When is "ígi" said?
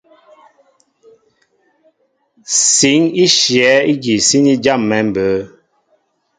3.91-4.15